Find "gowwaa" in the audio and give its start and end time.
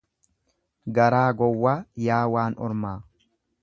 1.43-1.77